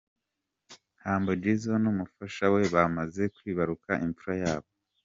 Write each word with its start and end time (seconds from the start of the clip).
Humble 1.03 1.35
Jizzo 1.43 1.73
n'umufasha 1.83 2.45
we 2.53 2.61
bamaze 2.73 3.23
kwibaruka 3.35 3.91
imfura 4.05 4.35
yabo. 4.43 4.69